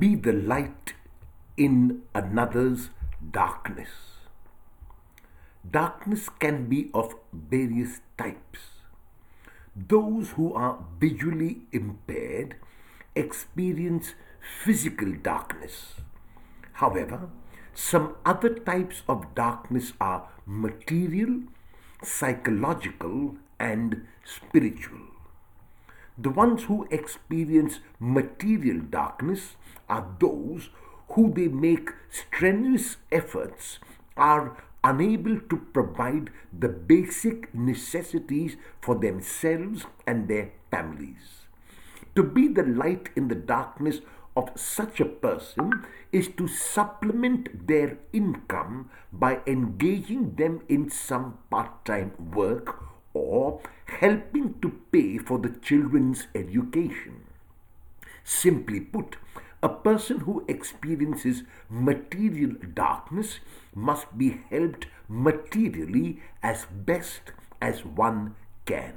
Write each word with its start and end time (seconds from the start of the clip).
be 0.00 0.14
the 0.14 0.32
light 0.32 0.94
in 1.58 2.02
another's 2.14 2.88
darkness. 3.32 3.90
Darkness 5.70 6.30
can 6.38 6.70
be 6.70 6.90
of 6.94 7.14
various 7.34 8.00
types. 8.16 8.60
Those 9.76 10.30
who 10.30 10.54
are 10.54 10.78
visually 10.98 11.58
impaired 11.70 12.56
experience 13.14 14.14
physical 14.64 15.12
darkness. 15.12 15.96
However, 16.72 17.28
some 17.74 18.14
other 18.24 18.54
types 18.54 19.02
of 19.06 19.34
darkness 19.34 19.92
are 20.00 20.28
material, 20.46 21.42
psychological, 22.02 23.36
and 23.58 24.06
spiritual. 24.24 25.09
The 26.22 26.28
ones 26.28 26.64
who 26.64 26.86
experience 26.90 27.80
material 27.98 28.80
darkness 28.80 29.56
are 29.88 30.06
those 30.18 30.68
who 31.12 31.32
they 31.32 31.48
make 31.48 31.88
strenuous 32.10 32.98
efforts 33.10 33.78
are 34.18 34.54
unable 34.84 35.40
to 35.40 35.56
provide 35.72 36.28
the 36.52 36.68
basic 36.68 37.54
necessities 37.54 38.58
for 38.82 38.96
themselves 38.96 39.86
and 40.06 40.28
their 40.28 40.50
families. 40.70 41.46
To 42.16 42.22
be 42.22 42.48
the 42.48 42.64
light 42.64 43.08
in 43.16 43.28
the 43.28 43.34
darkness 43.34 44.00
of 44.36 44.50
such 44.56 45.00
a 45.00 45.06
person 45.06 45.86
is 46.12 46.28
to 46.36 46.46
supplement 46.46 47.66
their 47.66 47.96
income 48.12 48.90
by 49.10 49.40
engaging 49.46 50.34
them 50.34 50.60
in 50.68 50.90
some 50.90 51.38
part 51.50 51.82
time 51.86 52.12
work 52.34 52.78
or 53.14 53.60
helping 54.00 54.54
to 54.62 54.68
pay 54.90 55.18
for 55.18 55.38
the 55.38 55.50
children's 55.60 56.26
education. 56.34 57.20
Simply 58.24 58.80
put, 58.80 59.16
a 59.62 59.68
person 59.68 60.20
who 60.20 60.42
experiences 60.48 61.42
material 61.68 62.52
darkness 62.72 63.40
must 63.74 64.16
be 64.16 64.40
helped 64.48 64.86
materially 65.06 66.18
as 66.42 66.64
best 66.72 67.32
as 67.60 67.84
one 67.84 68.36
can. 68.64 68.94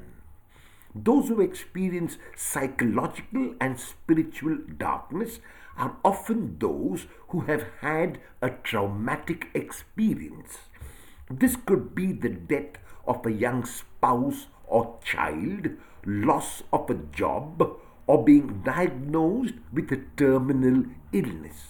Those 0.96 1.28
who 1.28 1.42
experience 1.42 2.18
psychological 2.38 3.56
and 3.60 3.78
spiritual 3.78 4.58
darkness 4.78 5.42
are 5.76 5.98
often 6.06 6.60
those 6.60 7.08
who 7.30 7.42
have 7.42 7.66
had 7.82 8.22
a 8.42 8.52
traumatic 8.52 9.48
experience. 9.54 10.60
This 11.30 11.58
could 11.58 11.94
be 11.94 12.14
the 12.14 12.30
death 12.30 12.78
of 13.06 13.26
a 13.26 13.34
young 13.34 13.66
spouse 14.04 14.48
or 14.68 15.00
child, 15.02 15.70
loss 16.06 16.62
of 16.74 16.90
a 16.90 16.96
job, 17.16 17.78
or 18.06 18.22
being 18.22 18.62
diagnosed 18.66 19.54
with 19.72 19.90
a 19.94 20.02
terminal 20.18 20.84
illness. 21.14 21.62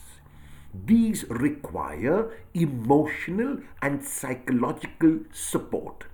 These 0.73 1.25
require 1.29 2.31
emotional 2.55 3.59
and 3.83 4.03
psychological 4.03 5.19
support. 5.31 6.05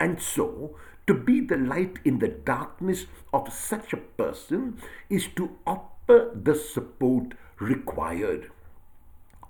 And 0.00 0.22
so, 0.22 0.74
to 1.06 1.12
be 1.12 1.40
the 1.40 1.58
light 1.58 1.98
in 2.02 2.18
the 2.18 2.28
darkness 2.28 3.04
of 3.34 3.52
such 3.52 3.92
a 3.92 3.98
person 3.98 4.80
is 5.10 5.28
to 5.36 5.50
offer 5.66 6.30
the 6.34 6.54
support 6.54 7.34
required. 7.60 8.50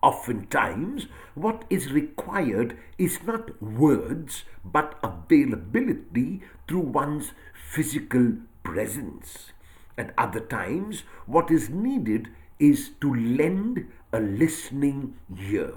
Oftentimes, 0.03 1.07
what 1.35 1.65
is 1.69 1.93
required 1.93 2.79
is 2.99 3.23
not 3.25 3.61
words 3.61 4.45
but 4.65 4.99
availability 5.03 6.43
through 6.69 6.81
one's 6.81 7.33
physical 7.71 8.35
presence. 8.63 9.53
At 9.97 10.15
other 10.17 10.41
times, 10.41 11.03
what 11.27 11.51
is 11.51 11.69
needed 11.69 12.29
is 12.61 12.91
to 13.01 13.13
lend 13.13 13.89
a 14.13 14.21
listening 14.21 15.17
ear. 15.37 15.75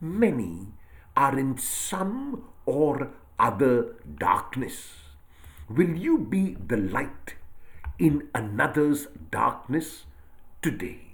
Many 0.00 0.68
are 1.16 1.36
in 1.38 1.58
some 1.58 2.44
or 2.64 3.10
other 3.38 3.96
darkness. 4.18 4.92
Will 5.68 5.96
you 5.96 6.18
be 6.18 6.56
the 6.66 6.76
light 6.76 7.34
in 7.98 8.28
another's 8.34 9.08
darkness 9.30 10.04
today? 10.62 11.05